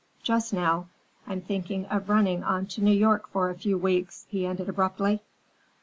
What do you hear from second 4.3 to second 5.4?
ended abruptly.